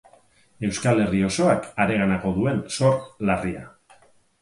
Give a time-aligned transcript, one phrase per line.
[0.67, 3.01] Euskal Herri osoak harenganako duen zor
[3.31, 3.67] larria.